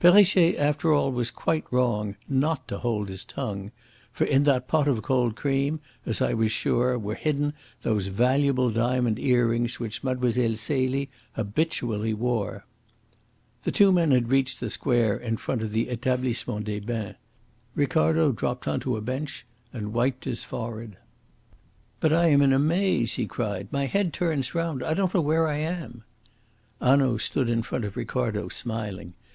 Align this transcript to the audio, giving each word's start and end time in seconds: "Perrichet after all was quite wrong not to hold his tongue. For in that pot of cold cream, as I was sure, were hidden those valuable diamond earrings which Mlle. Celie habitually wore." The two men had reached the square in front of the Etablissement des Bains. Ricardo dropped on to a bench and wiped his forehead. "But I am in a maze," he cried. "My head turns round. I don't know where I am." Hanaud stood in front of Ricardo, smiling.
"Perrichet 0.00 0.58
after 0.58 0.92
all 0.92 1.10
was 1.10 1.30
quite 1.30 1.64
wrong 1.70 2.16
not 2.28 2.68
to 2.68 2.76
hold 2.76 3.08
his 3.08 3.24
tongue. 3.24 3.70
For 4.12 4.24
in 4.24 4.44
that 4.44 4.68
pot 4.68 4.86
of 4.86 5.00
cold 5.00 5.34
cream, 5.34 5.80
as 6.04 6.20
I 6.20 6.34
was 6.34 6.52
sure, 6.52 6.98
were 6.98 7.14
hidden 7.14 7.54
those 7.80 8.08
valuable 8.08 8.68
diamond 8.68 9.18
earrings 9.18 9.80
which 9.80 10.04
Mlle. 10.04 10.30
Celie 10.56 11.08
habitually 11.36 12.12
wore." 12.12 12.66
The 13.62 13.72
two 13.72 13.90
men 13.90 14.10
had 14.10 14.28
reached 14.28 14.60
the 14.60 14.68
square 14.68 15.16
in 15.16 15.38
front 15.38 15.62
of 15.62 15.72
the 15.72 15.86
Etablissement 15.88 16.64
des 16.66 16.80
Bains. 16.80 17.16
Ricardo 17.74 18.30
dropped 18.30 18.68
on 18.68 18.80
to 18.80 18.98
a 18.98 19.00
bench 19.00 19.46
and 19.72 19.94
wiped 19.94 20.26
his 20.26 20.44
forehead. 20.44 20.98
"But 21.98 22.12
I 22.12 22.26
am 22.28 22.42
in 22.42 22.52
a 22.52 22.58
maze," 22.58 23.14
he 23.14 23.26
cried. 23.26 23.68
"My 23.72 23.86
head 23.86 24.12
turns 24.12 24.54
round. 24.54 24.82
I 24.82 24.92
don't 24.92 25.14
know 25.14 25.22
where 25.22 25.48
I 25.48 25.56
am." 25.56 26.04
Hanaud 26.78 27.16
stood 27.20 27.48
in 27.48 27.62
front 27.62 27.86
of 27.86 27.96
Ricardo, 27.96 28.48
smiling. 28.50 29.14